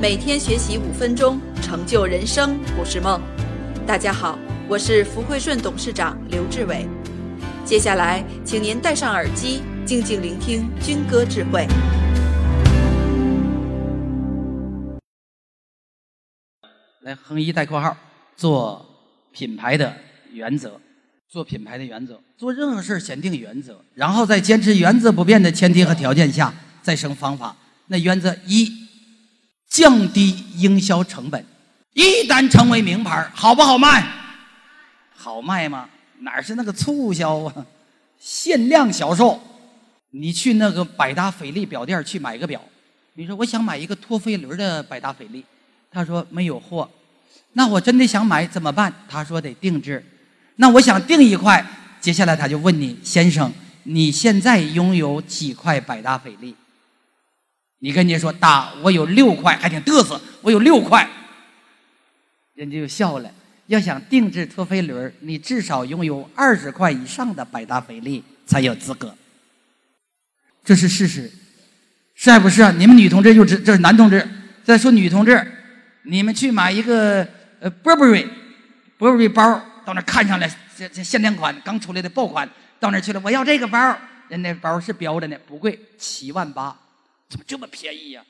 [0.00, 3.20] 每天学习五分钟，成就人生不是梦。
[3.86, 6.88] 大家好，我是福汇顺董事长刘志伟。
[7.66, 11.66] 接下来，请您戴上耳机，静静聆听军歌智慧。
[17.02, 17.94] 来，横一带括号，
[18.34, 18.82] 做
[19.32, 19.94] 品牌的
[20.32, 20.80] 原则，
[21.28, 27.54] 做品牌的原则，做任何事儿先定原则，然后在坚持原则不变的前提和条件下再生方法。
[27.88, 28.72] 那原则一，
[29.70, 31.42] 降低营销成本。
[31.94, 34.06] 一旦成为名牌，好不好卖？
[35.16, 35.88] 好卖吗？
[36.18, 37.66] 哪是那个促销啊？
[38.18, 39.40] 限量销售。
[40.10, 42.60] 你去那个百达翡丽表店去买个表，
[43.14, 45.44] 你说我想买一个陀飞轮的百达翡丽。
[45.92, 46.88] 他说没有货，
[47.52, 48.92] 那我真的想买怎么办？
[49.08, 50.04] 他说得定制。
[50.56, 51.64] 那我想订一块，
[52.00, 53.52] 接下来他就问你，先生，
[53.84, 56.54] 你现在拥有几块百达翡丽？
[57.80, 61.08] 你跟人家说大，我有六块，还挺嘚瑟，我有六块，
[62.54, 63.30] 人家就笑了。
[63.66, 69.14] 要想定制陀飞轮，你至少拥有二十块以上的百达翡丽才有资格。
[70.64, 71.30] 这是事实，
[72.14, 72.70] 是还不是啊？
[72.72, 74.28] 你们女同志就知，这是男同志。
[74.64, 75.52] 再说女同志。
[76.02, 77.26] 你们去买一个
[77.60, 83.96] 呃，Burberry，Burberry 包，到那看上了，这这限量款刚出来的爆款，到那去了，我要这个包，
[84.28, 86.76] 人那包是标着呢，不贵，七万八，
[87.30, 88.22] 怎么这么便宜呀？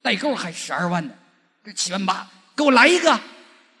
[0.00, 1.14] 代购还十二万呢，
[1.62, 3.20] 这七万八，给我来一个，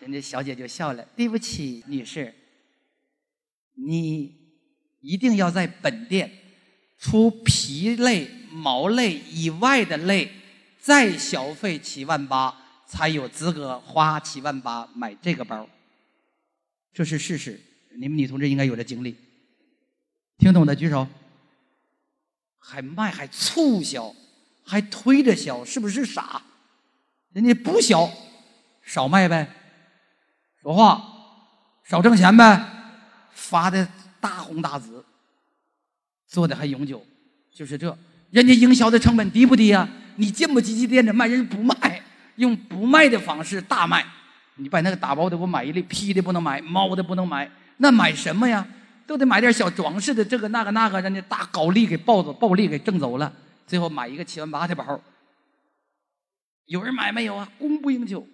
[0.00, 2.34] 人家小姐就笑了，对不起，女士，
[3.74, 4.34] 你
[5.00, 6.30] 一定要在本店
[6.98, 10.30] 除皮类、毛类以外的类，
[10.78, 12.64] 再消费七万八。
[12.88, 15.68] 才有资格花七万八买这个包，
[16.92, 17.60] 这是事实。
[17.98, 19.16] 你们女同志应该有这经历，
[20.38, 21.04] 听懂的举手。
[22.68, 24.12] 还卖还促销，
[24.64, 26.42] 还推着销，是不是傻？
[27.32, 28.10] 人家不销，
[28.82, 29.48] 少卖呗，
[30.60, 31.00] 说话
[31.84, 32.60] 少挣钱呗，
[33.32, 33.86] 发的
[34.20, 35.04] 大红大紫，
[36.26, 37.04] 做的还永久，
[37.54, 37.96] 就是这。
[38.30, 39.88] 人家营销的成本低不低呀？
[40.16, 42.02] 你见不积极店着卖，人家不卖。
[42.34, 44.04] 用不卖的方式大卖，
[44.56, 48.66] 你把那个打包的给我买一粒，批的不能买，猫的不能买，那买什么呀？
[49.06, 53.32] 都得买点小装饰的，这个那个那个，让那大高利给暴走，暴利给挣走了，
[53.66, 55.00] 最后买一个七万八的包，
[56.64, 57.48] 有人买没有啊？
[57.58, 58.26] 供不应求，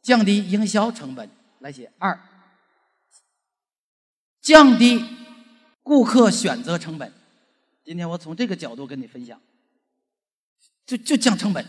[0.00, 2.18] 降低营销成本，来写二，
[4.40, 5.04] 降低
[5.82, 7.12] 顾客选择成本。
[7.84, 9.38] 今天我从这个角度跟你分享，
[10.86, 11.66] 就就降成本。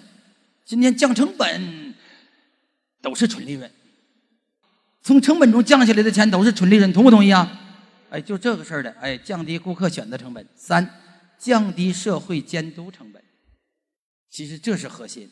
[0.63, 1.93] 今天降成本
[3.01, 3.69] 都是纯利润，
[5.01, 7.59] 从成本中降下来的钱都是纯利润，同不同意啊？
[8.13, 10.47] 哎，就这个事儿的，哎，降低顾客选择成本。
[10.55, 10.87] 三，
[11.39, 13.19] 降低社会监督成本。
[14.29, 15.27] 其实这是核心。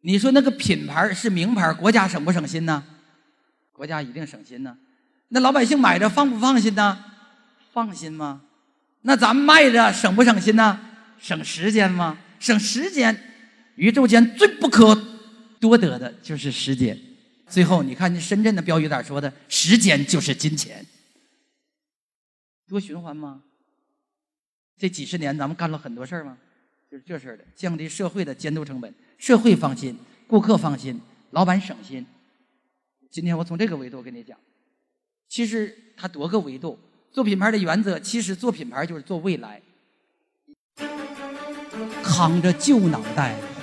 [0.00, 2.82] 你说那个品牌是名牌，国家省不省心呢？
[3.72, 4.74] 国家一定省心呢。
[5.28, 6.98] 那老百姓买着放不放心呢？
[7.74, 8.40] 放心吗？
[9.02, 10.80] 那咱们卖着省不省心呢？
[11.18, 12.18] 省时间吗？
[12.40, 13.14] 省时间。
[13.74, 14.98] 宇宙间最不可
[15.60, 16.98] 多得的就是时间。
[17.50, 19.30] 最后，你看，你深圳的标语咋说的？
[19.46, 20.84] 时间就是金钱，
[22.68, 23.42] 多循环吗？
[24.76, 26.38] 这几十年咱们干了很多事儿吗？
[26.90, 31.00] 就是这事儿的，降低社会的监督成本，社会放心，顾客放心，
[31.32, 32.06] 老板省心。
[33.10, 34.38] 今天我从这个维度跟你讲，
[35.28, 36.78] 其实它多个维度，
[37.10, 39.60] 做品牌的原则，其实做品牌就是做未来。
[42.02, 43.47] 扛着旧脑袋。